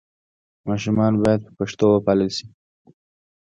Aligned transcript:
ماشومان 0.69 1.13
باید 1.21 1.41
په 1.45 1.51
پښتو 1.59 1.85
وپالل 1.91 2.29
سي. 2.37 2.45